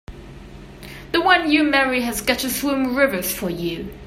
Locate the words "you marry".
1.51-2.01